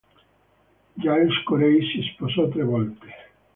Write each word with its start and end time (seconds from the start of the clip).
Giles 0.97 1.43
Corey 1.43 1.79
si 1.91 2.01
sposò 2.11 2.49
tre 2.49 2.63
volte. 2.63 3.07